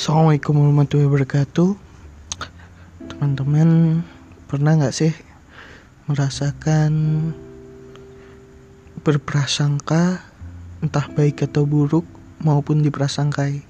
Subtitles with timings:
[0.00, 1.76] Assalamualaikum warahmatullahi wabarakatuh.
[3.04, 4.00] Teman-teman
[4.48, 5.12] pernah nggak sih
[6.08, 6.92] merasakan
[9.04, 10.24] berprasangka
[10.80, 12.08] entah baik atau buruk
[12.40, 13.60] maupun diprasangkai?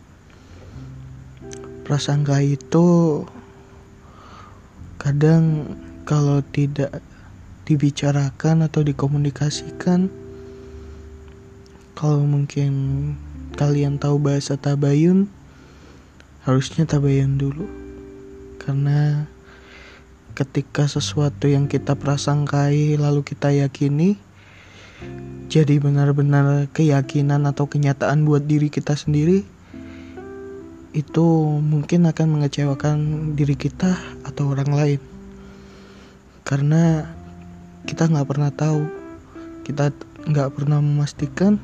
[1.82, 2.86] Prasangka itu
[5.02, 5.74] kadang
[6.06, 7.02] kalau tidak
[7.66, 10.06] dibicarakan atau dikomunikasikan
[11.98, 12.70] kalau mungkin
[13.58, 15.26] kalian tahu bahasa tabayun
[16.44, 17.66] harusnya tabayun dulu.
[18.60, 19.28] Karena
[20.36, 24.16] ketika sesuatu yang kita prasangkai lalu kita yakini
[25.50, 29.42] jadi benar-benar keyakinan atau kenyataan buat diri kita sendiri
[30.90, 31.26] itu
[31.58, 32.96] mungkin akan mengecewakan
[33.38, 33.94] diri kita
[34.26, 35.00] atau orang lain.
[36.42, 37.06] Karena
[37.86, 38.82] kita nggak pernah tahu.
[39.62, 39.94] Kita
[40.26, 41.62] nggak pernah memastikan.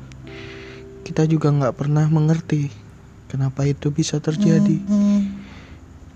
[1.03, 2.86] Kita juga nggak pernah mengerti
[3.27, 4.79] Kenapa itu bisa terjadi?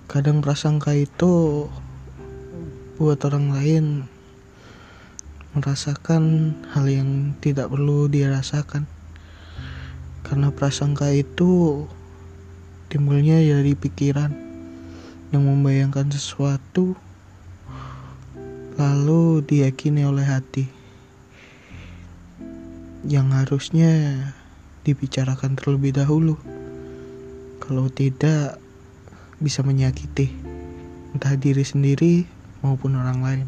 [0.07, 1.67] Kadang prasangka itu
[2.95, 3.85] buat orang lain
[5.51, 8.87] merasakan hal yang tidak perlu dia rasakan.
[10.23, 11.83] Karena prasangka itu
[12.87, 14.31] timbulnya dari pikiran
[15.35, 16.95] yang membayangkan sesuatu
[18.79, 20.65] lalu diyakini oleh hati
[23.03, 24.23] yang harusnya
[24.87, 26.60] dibicarakan terlebih dahulu.
[27.61, 28.57] Kalau tidak,
[29.41, 30.29] bisa menyakiti
[31.13, 32.25] entah diri sendiri
[32.61, 33.47] maupun orang lain.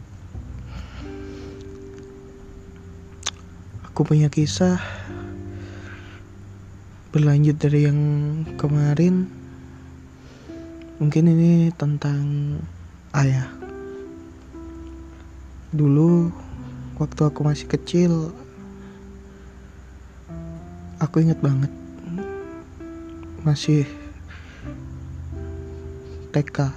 [3.90, 4.82] Aku punya kisah
[7.14, 8.00] berlanjut dari yang
[8.58, 9.30] kemarin.
[10.98, 12.58] Mungkin ini tentang
[13.14, 13.50] ayah.
[15.70, 16.34] Dulu
[16.98, 18.34] waktu aku masih kecil,
[20.98, 21.70] aku inget banget
[23.46, 23.86] masih
[26.34, 26.74] TK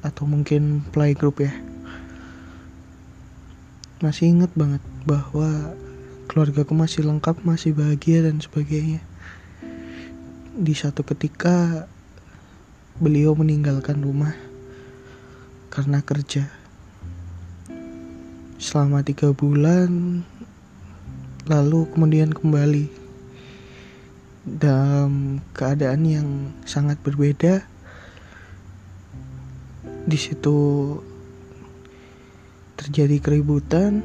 [0.00, 1.52] atau mungkin playgroup ya.
[4.00, 5.76] Masih inget banget bahwa
[6.32, 9.04] keluargaku masih lengkap masih bahagia dan sebagainya.
[10.56, 11.84] Di satu ketika
[12.96, 14.32] beliau meninggalkan rumah
[15.68, 16.48] karena kerja.
[18.56, 20.24] Selama tiga bulan
[21.44, 22.88] lalu kemudian kembali
[24.48, 26.28] dalam keadaan yang
[26.64, 27.67] sangat berbeda
[30.08, 30.56] di situ
[32.80, 34.00] terjadi keributan.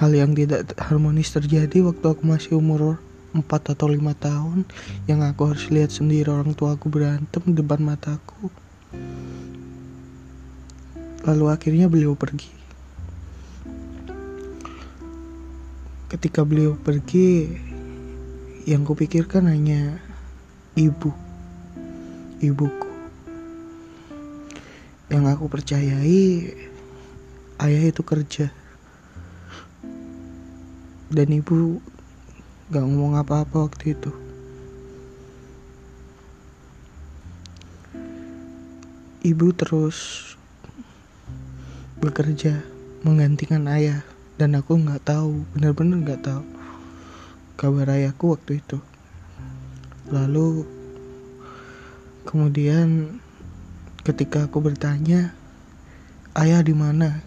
[0.00, 2.96] Hal yang tidak harmonis terjadi waktu aku masih umur
[3.36, 4.64] 4 atau 5 tahun.
[5.04, 8.48] Yang aku harus lihat sendiri orang tua aku berantem di depan mataku.
[11.28, 12.56] Lalu akhirnya beliau pergi.
[16.08, 17.52] Ketika beliau pergi
[18.64, 19.98] yang kupikirkan hanya
[20.78, 21.12] ibu.
[22.38, 22.87] Ibuku
[25.08, 26.52] yang aku percayai
[27.64, 28.52] ayah itu kerja.
[31.08, 31.80] Dan ibu
[32.68, 34.12] gak ngomong apa-apa waktu itu.
[39.24, 39.98] Ibu terus
[41.96, 42.60] bekerja
[43.00, 44.04] menggantikan ayah.
[44.38, 46.46] Dan aku nggak tahu benar-benar nggak tahu
[47.58, 48.78] kabar ayahku waktu itu.
[50.14, 50.62] Lalu
[52.22, 53.18] kemudian
[54.08, 55.36] Ketika aku bertanya,
[56.32, 57.20] ayah di mana?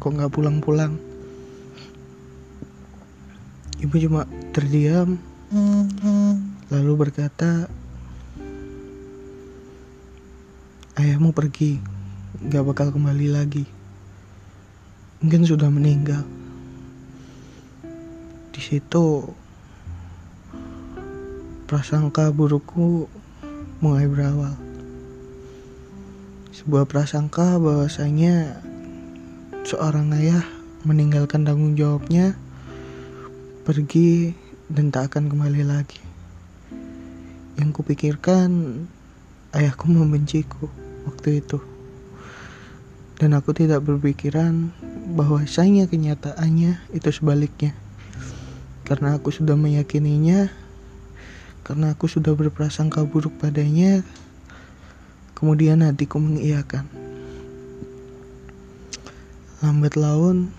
[0.00, 0.96] Kok nggak pulang-pulang?
[3.84, 4.24] Ibu cuma
[4.56, 5.20] terdiam,
[6.72, 7.68] lalu berkata,
[10.96, 11.76] ayahmu pergi,
[12.40, 13.68] nggak bakal kembali lagi.
[15.20, 16.24] Mungkin sudah meninggal.
[18.48, 19.28] Di situ
[21.68, 23.12] prasangka burukku
[23.84, 24.63] mulai berawal
[26.64, 28.56] sebuah prasangka bahwasanya
[29.68, 30.40] seorang ayah
[30.88, 32.40] meninggalkan tanggung jawabnya
[33.68, 34.32] pergi
[34.72, 36.00] dan tak akan kembali lagi.
[37.60, 38.80] Yang kupikirkan
[39.52, 40.72] ayahku membenciku
[41.04, 41.60] waktu itu.
[43.20, 44.72] Dan aku tidak berpikiran
[45.12, 47.76] bahwasanya kenyataannya itu sebaliknya.
[48.88, 50.48] Karena aku sudah meyakininya,
[51.60, 54.00] karena aku sudah berprasangka buruk padanya,
[55.34, 56.86] Kemudian hatiku mengiyakan.
[59.60, 60.54] Lambat laun,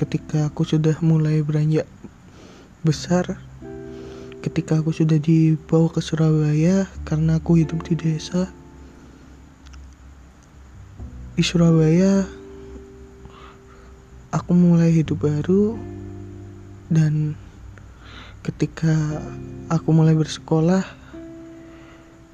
[0.00, 1.84] ketika aku sudah mulai beranjak
[2.82, 3.38] besar,
[4.42, 8.50] ketika aku sudah dibawa ke Surabaya karena aku hidup di desa.
[11.38, 12.26] Di Surabaya,
[14.32, 15.78] aku mulai hidup baru
[16.90, 17.36] dan
[18.42, 18.92] ketika
[19.70, 20.82] aku mulai bersekolah,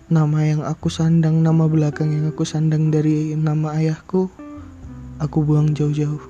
[0.09, 4.33] nama yang aku sandang, nama belakang yang aku sandang dari nama ayahku,
[5.21, 6.25] aku buang jauh-jauh.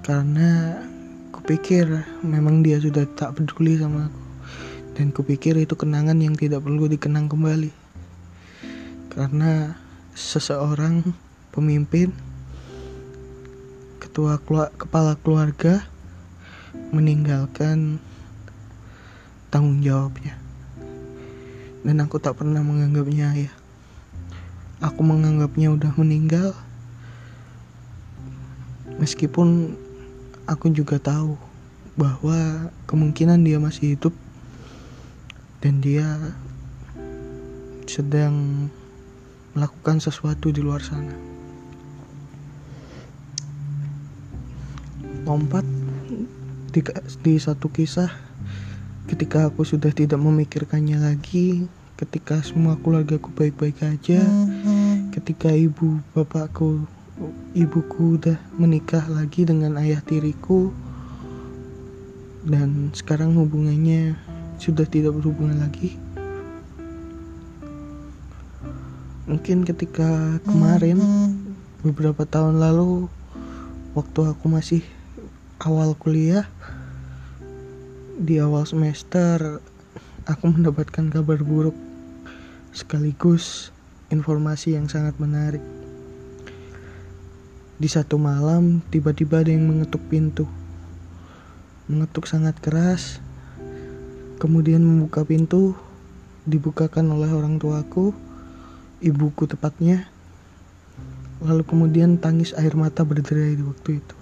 [0.00, 0.80] Karena
[1.28, 1.84] kupikir
[2.24, 4.22] memang dia sudah tak peduli sama aku.
[4.96, 7.68] Dan kupikir itu kenangan yang tidak perlu dikenang kembali.
[9.12, 9.76] Karena
[10.16, 11.04] seseorang
[11.52, 12.16] pemimpin,
[14.00, 14.40] ketua
[14.80, 15.84] kepala keluarga
[16.96, 18.00] meninggalkan
[19.52, 20.43] tanggung jawabnya
[21.84, 23.54] dan aku tak pernah menganggapnya ayah.
[24.80, 26.56] Aku menganggapnya udah meninggal.
[28.96, 29.76] Meskipun
[30.48, 31.36] aku juga tahu
[31.94, 34.16] bahwa kemungkinan dia masih hidup
[35.60, 36.08] dan dia
[37.84, 38.66] sedang
[39.52, 41.12] melakukan sesuatu di luar sana.
[45.28, 45.64] Lompat
[46.72, 46.80] di,
[47.20, 48.23] di satu kisah
[49.04, 51.68] ketika aku sudah tidak memikirkannya lagi
[52.00, 54.24] ketika semua keluargaku baik-baik aja
[55.12, 56.88] ketika ibu bapakku
[57.52, 60.72] ibuku udah menikah lagi dengan ayah tiriku
[62.48, 64.16] dan sekarang hubungannya
[64.56, 66.00] sudah tidak berhubungan lagi
[69.28, 70.98] mungkin ketika kemarin
[71.84, 73.12] beberapa tahun lalu
[73.92, 74.82] waktu aku masih
[75.60, 76.48] awal kuliah
[78.14, 79.58] di awal semester
[80.22, 81.74] aku mendapatkan kabar buruk
[82.70, 83.74] sekaligus
[84.06, 85.62] informasi yang sangat menarik.
[87.74, 90.46] Di satu malam, tiba-tiba ada yang mengetuk pintu.
[91.90, 93.18] Mengetuk sangat keras,
[94.38, 95.74] kemudian membuka pintu,
[96.46, 98.14] dibukakan oleh orang tuaku,
[99.02, 100.06] ibuku tepatnya.
[101.42, 104.16] Lalu kemudian tangis air mata berderai di waktu itu.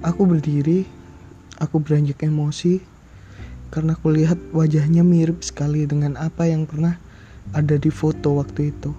[0.00, 0.97] Aku berdiri
[1.58, 2.78] Aku beranjak emosi
[3.74, 6.96] karena aku lihat wajahnya mirip sekali dengan apa yang pernah
[7.52, 8.94] ada di foto waktu itu.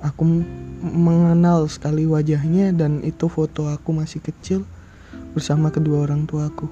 [0.00, 0.22] Aku
[0.80, 4.62] mengenal sekali wajahnya dan itu foto aku masih kecil
[5.34, 6.70] bersama kedua orang tuaku.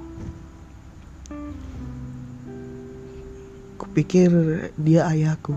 [3.76, 4.30] Kupikir
[4.80, 5.52] dia ayahku.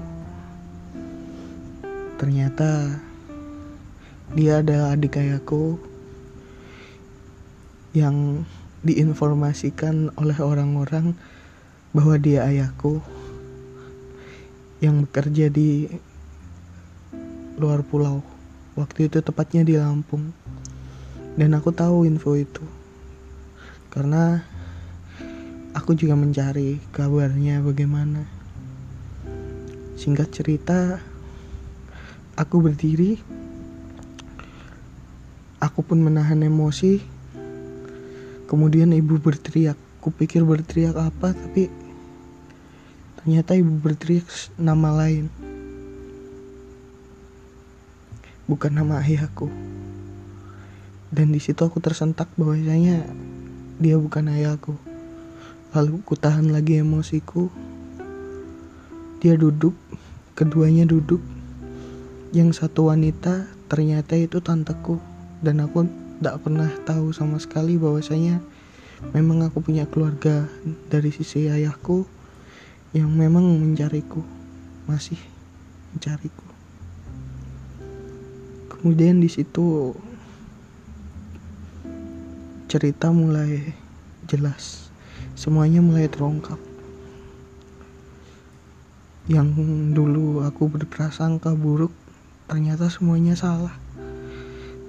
[2.20, 3.00] Ternyata
[4.36, 5.80] dia adalah adik ayahku
[7.94, 8.46] yang
[8.86, 11.18] diinformasikan oleh orang-orang
[11.92, 13.02] bahwa dia ayahku
[14.80, 15.90] yang bekerja di
[17.60, 18.24] luar pulau.
[18.80, 20.32] Waktu itu tepatnya di Lampung.
[21.36, 22.64] Dan aku tahu info itu.
[23.92, 24.40] Karena
[25.76, 28.24] aku juga mencari kabarnya bagaimana.
[30.00, 31.04] Singkat cerita,
[32.40, 33.20] aku berdiri.
[35.60, 37.19] Aku pun menahan emosi
[38.50, 39.78] Kemudian ibu berteriak.
[40.02, 41.70] Kupikir berteriak apa, tapi
[43.22, 44.26] ternyata ibu berteriak
[44.58, 45.30] nama lain.
[48.50, 49.54] Bukan nama ayahku.
[51.14, 53.06] Dan di situ aku tersentak bahwasanya
[53.78, 54.74] dia bukan ayahku.
[55.78, 57.54] Lalu ku tahan lagi emosiku.
[59.22, 59.78] Dia duduk,
[60.34, 61.22] keduanya duduk.
[62.34, 64.98] Yang satu wanita ternyata itu tanteku
[65.46, 68.44] dan aku tidak pernah tahu sama sekali bahwasanya
[69.16, 70.52] memang aku punya keluarga
[70.92, 72.04] dari sisi ayahku
[72.92, 74.20] yang memang mencariku
[74.84, 75.16] masih
[75.96, 76.44] mencariku.
[78.68, 79.96] Kemudian di situ
[82.68, 83.72] cerita mulai
[84.28, 84.92] jelas
[85.40, 86.60] semuanya mulai terungkap.
[89.32, 89.56] Yang
[89.96, 91.96] dulu aku berprasangka buruk
[92.52, 93.72] ternyata semuanya salah.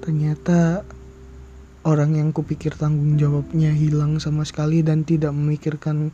[0.02, 0.82] Ternyata
[1.80, 6.12] orang yang kupikir tanggung jawabnya hilang sama sekali dan tidak memikirkan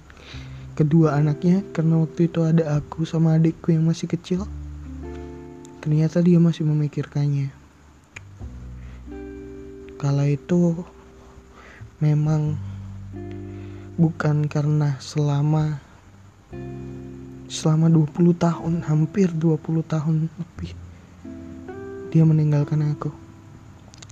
[0.79, 4.47] kedua anaknya karena waktu itu ada aku sama adikku yang masih kecil
[5.83, 7.51] ternyata dia masih memikirkannya.
[9.97, 10.83] Kala itu
[12.03, 12.59] memang
[13.97, 15.79] bukan karena selama
[17.47, 20.75] selama 20 tahun hampir 20 tahun lebih
[22.11, 23.11] dia meninggalkan aku.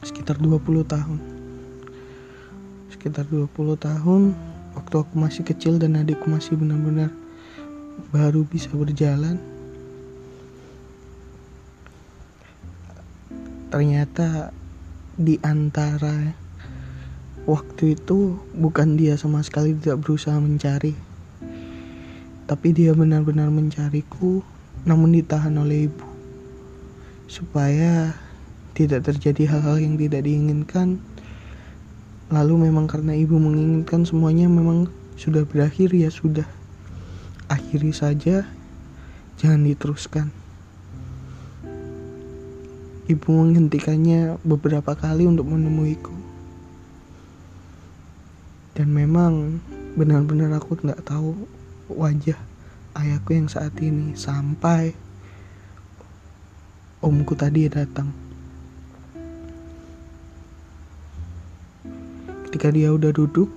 [0.03, 1.34] Sekitar 20 tahun
[3.05, 4.33] sekitar 20 tahun
[4.73, 7.13] waktu aku masih kecil dan adikku masih benar-benar
[8.09, 9.37] baru bisa berjalan.
[13.69, 14.57] Ternyata
[15.21, 16.33] di antara
[17.45, 20.97] waktu itu bukan dia sama sekali tidak berusaha mencari
[22.49, 24.41] tapi dia benar-benar mencariku
[24.89, 26.09] namun ditahan oleh ibu.
[27.29, 28.17] Supaya
[28.73, 31.05] tidak terjadi hal-hal yang tidak diinginkan
[32.33, 34.89] Lalu memang karena ibu menginginkan semuanya memang
[35.21, 36.47] sudah berakhir ya sudah.
[37.45, 38.49] akhiri saja,
[39.37, 40.33] jangan diteruskan.
[43.05, 46.17] Ibu menghentikannya beberapa kali untuk menemuiku.
[48.73, 49.61] Dan memang
[49.93, 51.37] benar-benar aku nggak tahu
[51.93, 52.41] wajah
[52.97, 54.97] ayahku yang saat ini sampai
[57.05, 58.24] omku tadi datang.
[62.55, 63.51] Ketika dia udah duduk,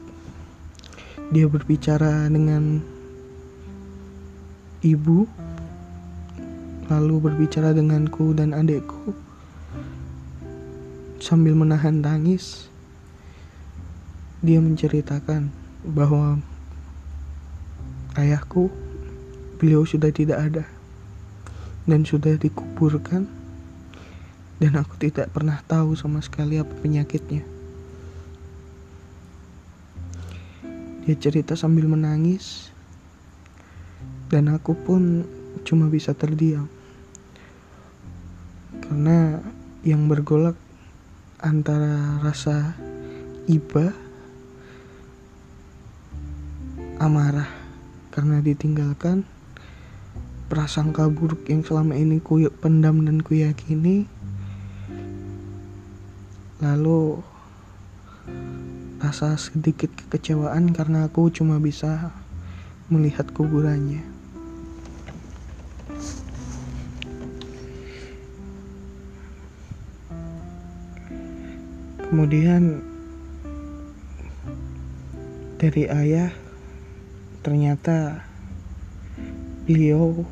[1.29, 2.81] dia berbicara dengan
[4.81, 5.29] ibu,
[6.89, 9.13] lalu berbicara denganku dan adikku
[11.21, 12.73] sambil menahan tangis.
[14.41, 15.53] Dia menceritakan
[15.85, 16.41] bahwa
[18.17, 18.73] ayahku
[19.61, 20.65] beliau sudah tidak ada
[21.85, 23.29] dan sudah dikuburkan
[24.57, 27.56] dan aku tidak pernah tahu sama sekali apa penyakitnya.
[31.07, 32.67] Dia cerita sambil menangis,
[34.27, 35.23] dan aku pun
[35.63, 36.67] cuma bisa terdiam.
[38.83, 39.39] Karena
[39.87, 40.59] yang bergolak
[41.39, 42.75] antara rasa
[43.47, 43.95] iba,
[46.99, 47.47] amarah.
[48.11, 49.23] Karena ditinggalkan,
[50.51, 54.11] prasangka buruk yang selama ini ku pendam dan ku yakini,
[56.59, 57.23] lalu
[58.97, 62.09] rasa sedikit kekecewaan karena aku cuma bisa
[62.89, 64.01] melihat kuburannya.
[72.07, 72.81] Kemudian
[75.61, 76.33] dari ayah
[77.45, 78.25] ternyata
[79.69, 80.25] beliau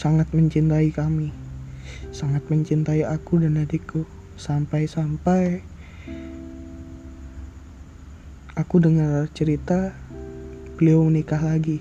[0.00, 1.34] sangat mencintai kami,
[2.14, 4.08] sangat mencintai aku dan adikku
[4.40, 5.75] sampai-sampai
[8.76, 9.96] aku dengar cerita
[10.76, 11.80] beliau menikah lagi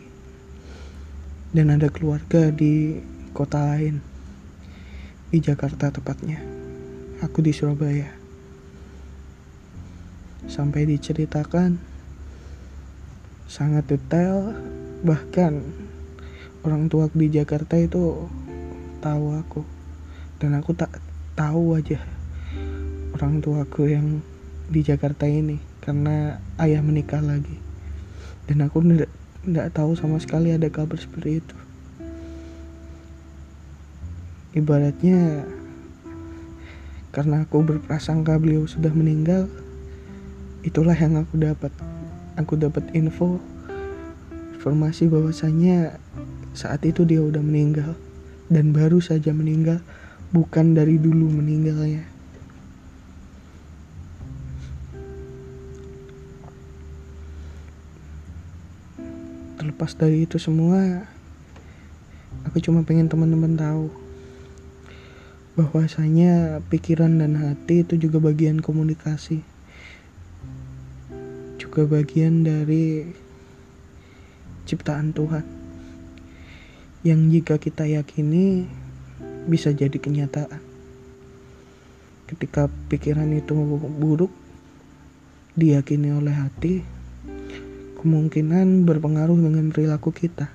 [1.52, 3.04] dan ada keluarga di
[3.36, 4.00] kota lain
[5.28, 6.40] di Jakarta tepatnya.
[7.20, 8.16] Aku di Surabaya.
[10.48, 11.84] Sampai diceritakan
[13.44, 14.56] sangat detail
[15.04, 15.68] bahkan
[16.64, 18.24] orang tua di Jakarta itu
[19.04, 19.68] tahu aku.
[20.40, 20.96] Dan aku tak
[21.36, 22.00] tahu aja
[23.20, 24.24] orang tuaku yang
[24.72, 27.62] di Jakarta ini karena ayah menikah lagi.
[28.50, 31.58] Dan aku tidak tahu sama sekali ada kabar seperti itu.
[34.58, 35.46] Ibaratnya
[37.14, 39.46] karena aku berprasangka beliau sudah meninggal
[40.66, 41.70] itulah yang aku dapat.
[42.36, 43.40] Aku dapat info
[44.58, 46.02] informasi bahwasanya
[46.58, 47.94] saat itu dia udah meninggal.
[48.50, 49.82] Dan baru saja meninggal
[50.30, 52.15] bukan dari dulu meninggalnya
[59.66, 61.10] terlepas dari itu semua
[62.46, 63.90] aku cuma pengen teman-teman tahu
[65.58, 69.42] bahwasanya pikiran dan hati itu juga bagian komunikasi
[71.58, 73.10] juga bagian dari
[74.70, 75.42] ciptaan Tuhan
[77.02, 78.70] yang jika kita yakini
[79.50, 80.62] bisa jadi kenyataan.
[82.30, 83.54] Ketika pikiran itu
[83.98, 84.30] buruk
[85.58, 86.95] diyakini oleh hati
[88.06, 90.46] kemungkinan berpengaruh dengan perilaku kita.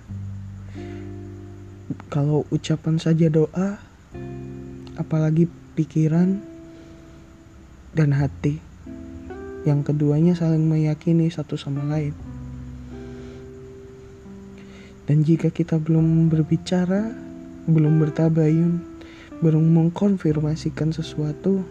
[2.06, 3.82] Kalau ucapan saja doa,
[4.94, 6.38] apalagi pikiran
[7.90, 8.62] dan hati,
[9.66, 12.14] yang keduanya saling meyakini satu sama lain.
[15.10, 17.10] Dan jika kita belum berbicara,
[17.66, 18.78] belum bertabayun,
[19.42, 21.66] belum mengkonfirmasikan sesuatu,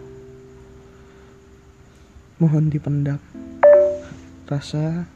[2.36, 3.16] mohon dipendam.
[4.44, 5.08] Rasa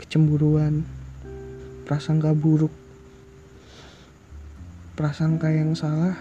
[0.00, 0.86] kecemburuan,
[1.84, 2.72] prasangka buruk,
[4.94, 6.16] prasangka yang salah,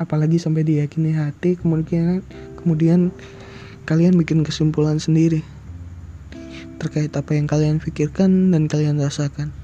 [0.00, 2.24] apalagi sampai diyakini hati, kemudian
[2.58, 3.12] kemudian
[3.84, 5.42] kalian bikin kesimpulan sendiri
[6.82, 9.54] terkait apa yang kalian pikirkan dan kalian rasakan.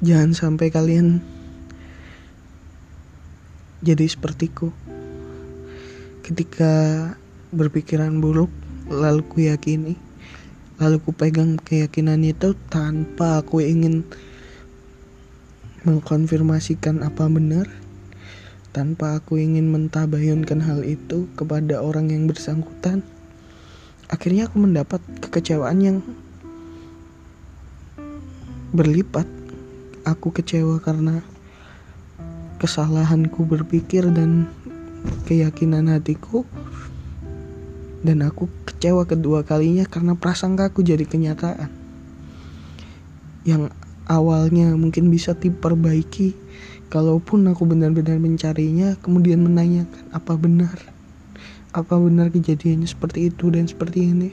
[0.00, 1.20] Jangan sampai kalian
[3.84, 4.72] jadi sepertiku
[6.24, 6.72] ketika
[7.52, 8.48] berpikiran buruk
[8.90, 9.94] lalu ku yakini
[10.82, 14.02] lalu ku pegang keyakinan itu tanpa aku ingin
[15.86, 17.70] mengkonfirmasikan apa benar
[18.70, 23.02] tanpa aku ingin mentabayunkan hal itu kepada orang yang bersangkutan.
[24.06, 25.98] Akhirnya aku mendapat kekecewaan yang
[28.70, 29.26] berlipat.
[30.06, 31.20] Aku kecewa karena
[32.62, 34.48] kesalahanku berpikir dan
[35.26, 36.46] keyakinan hatiku
[38.00, 41.68] dan aku kecewa kedua kalinya karena prasangka aku jadi kenyataan.
[43.44, 43.72] Yang
[44.08, 46.32] awalnya mungkin bisa diperbaiki
[46.88, 50.76] kalaupun aku benar-benar mencarinya kemudian menanyakan apa benar?
[51.70, 54.30] Apa benar kejadiannya seperti itu dan seperti ini?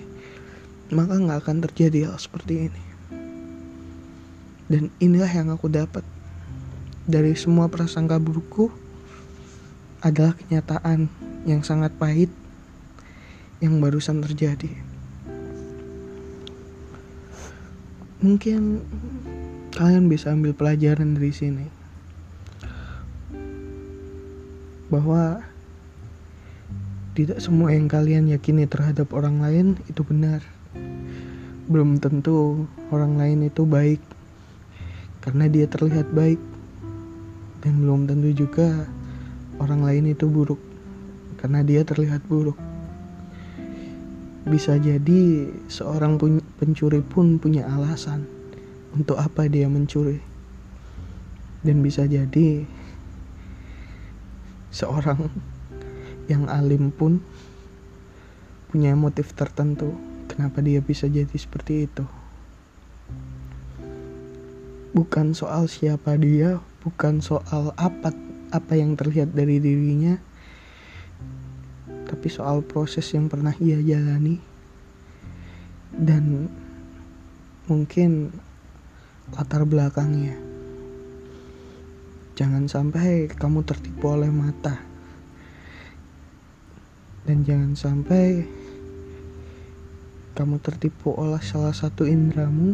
[0.89, 2.83] Maka nggak akan terjadi hal seperti ini.
[4.67, 6.03] Dan inilah yang aku dapat.
[7.07, 8.67] Dari semua prasangka burukku
[10.03, 11.07] adalah kenyataan
[11.47, 12.27] yang sangat pahit
[13.57, 14.69] yang barusan terjadi.
[18.21, 18.81] Mungkin
[19.73, 21.65] kalian bisa ambil pelajaran dari sini
[24.89, 25.43] bahwa
[27.17, 30.41] tidak semua yang kalian yakini terhadap orang lain itu benar.
[31.65, 34.01] Belum tentu orang lain itu baik
[35.25, 36.39] karena dia terlihat baik
[37.65, 38.87] dan belum tentu juga
[39.59, 40.61] orang lain itu buruk
[41.41, 42.66] karena dia terlihat buruk.
[44.47, 46.15] Bisa jadi seorang
[46.55, 48.23] pencuri pun punya alasan
[48.95, 50.23] untuk apa dia mencuri.
[51.61, 52.63] Dan bisa jadi
[54.71, 55.27] seorang
[56.31, 57.19] yang alim pun
[58.71, 59.95] punya motif tertentu
[60.31, 62.03] kenapa dia bisa jadi seperti itu
[64.97, 68.09] bukan soal siapa dia, bukan soal apa
[68.49, 70.17] apa yang terlihat dari dirinya,
[72.17, 74.41] tapi soal proses yang pernah ia jalani
[75.93, 76.49] dan
[77.69, 78.33] mungkin
[79.37, 80.33] latar belakangnya.
[82.33, 84.81] Jangan sampai kamu tertipu oleh mata.
[87.21, 88.49] Dan jangan sampai
[90.33, 92.73] kamu tertipu oleh salah satu indramu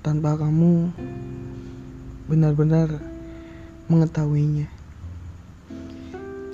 [0.00, 0.88] tanpa kamu
[2.32, 2.96] benar-benar
[3.92, 4.77] mengetahuinya.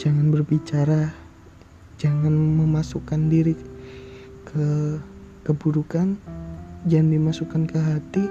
[0.04, 1.16] Jangan berbicara,
[1.96, 3.56] jangan memasukkan diri
[4.44, 5.00] ke
[5.48, 6.20] keburukan,
[6.84, 8.24] jangan dimasukkan ke hati,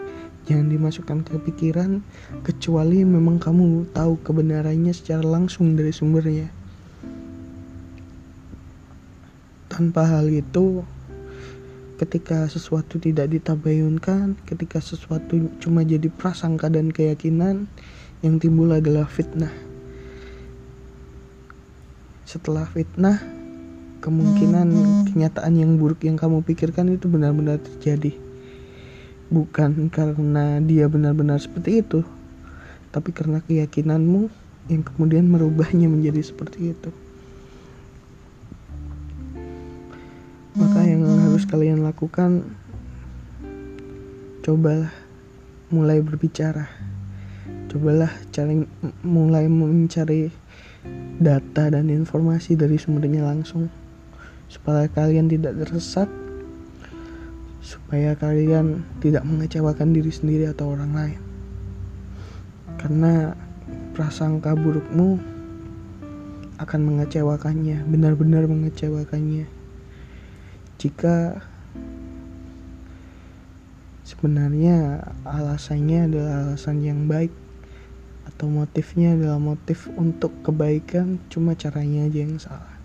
[0.46, 2.06] jangan dimasukkan ke pikiran,
[2.46, 6.54] kecuali memang kamu tahu kebenarannya secara langsung dari sumbernya.
[9.66, 10.86] Tanpa hal itu,
[11.98, 17.66] ketika sesuatu tidak ditabayunkan, ketika sesuatu cuma jadi prasangka dan keyakinan,
[18.22, 19.73] yang timbul adalah fitnah.
[22.34, 23.22] Setelah fitnah,
[24.02, 24.68] kemungkinan
[25.14, 28.18] kenyataan yang buruk yang kamu pikirkan itu benar-benar terjadi.
[29.30, 32.02] Bukan karena dia benar-benar seperti itu,
[32.90, 34.34] tapi karena keyakinanmu
[34.74, 36.90] yang kemudian merubahnya menjadi seperti itu.
[40.54, 42.46] maka yang harus kalian lakukan
[44.46, 44.94] cobalah
[45.74, 46.70] mulai berbicara
[47.74, 48.62] cobalah cari
[49.02, 50.30] mulai mencari
[51.24, 53.72] data dan informasi dari sumbernya langsung.
[54.52, 56.12] Supaya kalian tidak tersesat.
[57.64, 61.20] Supaya kalian tidak mengecewakan diri sendiri atau orang lain.
[62.78, 63.32] Karena
[63.96, 65.22] prasangka burukmu
[66.60, 69.48] akan mengecewakannya benar-benar mengecewakannya.
[70.78, 71.40] Jika
[74.04, 77.32] sebenarnya alasannya adalah alasan yang baik
[78.24, 82.76] atau motifnya adalah motif untuk kebaikan cuma caranya aja yang salah.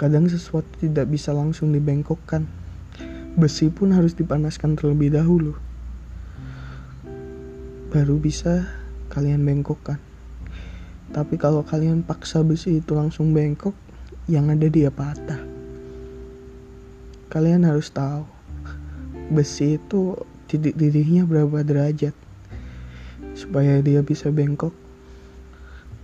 [0.00, 2.48] Kadang sesuatu tidak bisa langsung dibengkokkan.
[3.36, 5.54] Besi pun harus dipanaskan terlebih dahulu.
[7.92, 8.64] Baru bisa
[9.12, 10.00] kalian bengkokkan.
[11.10, 13.74] Tapi kalau kalian paksa besi itu langsung bengkok
[14.30, 15.42] yang ada dia patah.
[17.28, 18.24] Kalian harus tahu
[19.30, 20.18] besi itu
[20.50, 22.29] titik didihnya berapa derajat
[23.40, 24.76] supaya dia bisa bengkok.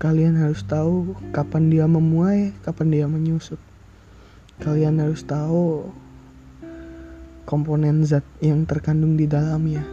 [0.01, 3.61] Kalian harus tahu kapan dia memuai kapan dia menyusut.
[4.65, 5.93] Kalian harus tahu
[7.45, 9.85] komponen zat yang terkandung di dalamnya.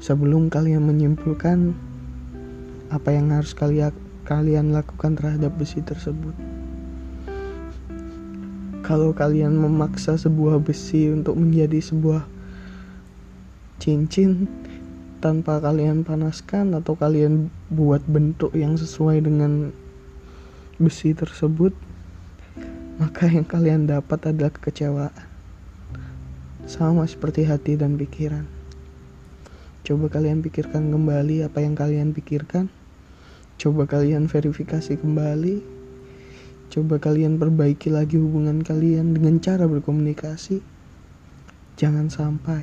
[0.00, 1.76] Sebelum kalian menyimpulkan
[2.88, 3.92] apa yang harus kalian
[4.24, 6.32] kalian lakukan terhadap besi tersebut.
[8.82, 12.26] Kalau kalian memaksa sebuah besi untuk menjadi sebuah
[13.78, 14.50] cincin
[15.22, 19.70] tanpa kalian panaskan atau kalian buat bentuk yang sesuai dengan
[20.82, 21.70] besi tersebut
[22.98, 25.26] maka yang kalian dapat adalah kekecewaan.
[26.66, 28.46] Sama seperti hati dan pikiran.
[29.82, 32.70] Coba kalian pikirkan kembali apa yang kalian pikirkan.
[33.58, 35.58] Coba kalian verifikasi kembali.
[36.70, 40.62] Coba kalian perbaiki lagi hubungan kalian dengan cara berkomunikasi.
[41.74, 42.62] Jangan sampai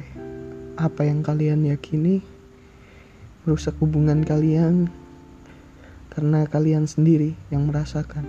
[0.80, 2.39] apa yang kalian yakini
[3.48, 4.92] merusak hubungan kalian
[6.12, 8.28] karena kalian sendiri yang merasakan.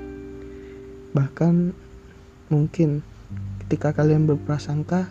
[1.10, 1.74] Bahkan
[2.52, 3.02] mungkin
[3.66, 5.10] ketika kalian berprasangka,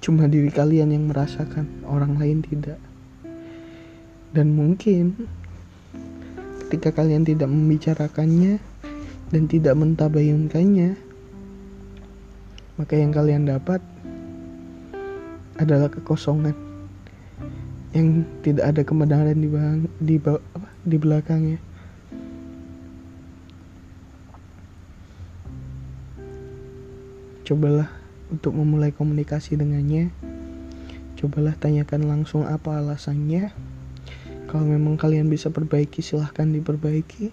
[0.00, 2.80] cuma diri kalian yang merasakan, orang lain tidak.
[4.32, 5.28] Dan mungkin
[6.66, 8.56] ketika kalian tidak membicarakannya
[9.32, 10.96] dan tidak mentabayunkannya,
[12.76, 13.80] maka yang kalian dapat
[15.56, 16.65] adalah kekosongan
[17.94, 20.16] yang tidak ada kebenaran di bang, di,
[20.82, 21.58] di belakangnya.
[27.46, 27.86] Cobalah
[28.26, 30.10] untuk memulai komunikasi dengannya.
[31.14, 33.54] Cobalah tanyakan langsung apa alasannya.
[34.50, 37.30] Kalau memang kalian bisa perbaiki, silahkan diperbaiki.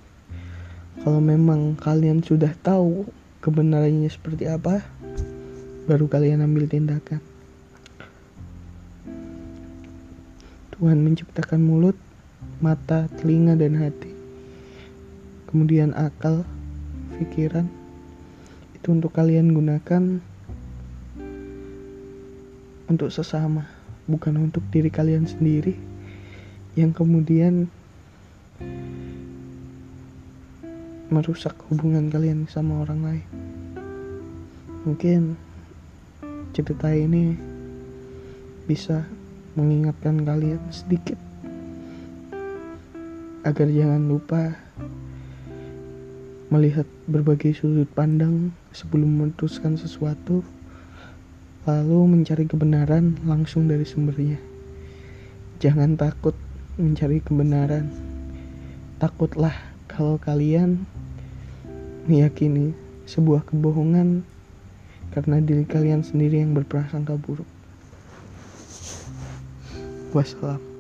[1.02, 3.10] Kalau memang kalian sudah tahu
[3.42, 4.86] kebenarannya seperti apa,
[5.90, 7.33] baru kalian ambil tindakan.
[10.84, 11.96] Tuhan menciptakan mulut,
[12.60, 14.12] mata, telinga, dan hati.
[15.48, 16.44] Kemudian akal,
[17.16, 17.72] pikiran,
[18.76, 20.20] itu untuk kalian gunakan
[22.92, 23.64] untuk sesama,
[24.12, 25.72] bukan untuk diri kalian sendiri
[26.76, 27.72] yang kemudian
[31.08, 33.28] merusak hubungan kalian sama orang lain.
[34.84, 35.40] Mungkin
[36.52, 37.40] cerita ini
[38.68, 39.08] bisa
[39.54, 41.18] mengingatkan kalian sedikit
[43.44, 44.56] agar jangan lupa
[46.54, 50.46] melihat berbagai sudut pandang sebelum memutuskan sesuatu,
[51.66, 54.38] lalu mencari kebenaran langsung dari sumbernya.
[55.58, 56.38] Jangan takut
[56.78, 57.90] mencari kebenaran.
[59.02, 59.58] Takutlah
[59.90, 60.86] kalau kalian
[62.06, 62.78] meyakini
[63.10, 64.22] sebuah kebohongan
[65.10, 67.63] karena diri kalian sendiri yang berprasangka buruk.
[70.14, 70.73] Wassalam.